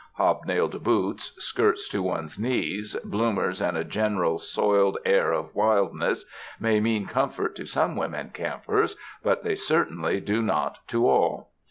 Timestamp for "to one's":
1.89-2.39